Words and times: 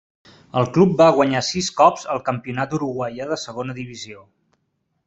El 0.61 0.69
club 0.77 0.95
va 1.01 1.09
guanyar 1.17 1.43
sis 1.49 1.69
cops 1.83 2.09
el 2.15 2.25
campionat 2.31 2.75
uruguaià 2.79 3.31
de 3.35 3.39
segona 3.47 3.79
divisió. 3.83 4.29